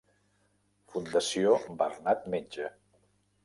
[0.93, 1.53] Fundació
[1.85, 2.75] Bernat Metge.